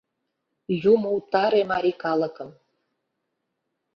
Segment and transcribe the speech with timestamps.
[0.93, 2.49] Юмо утаре марий калыкым!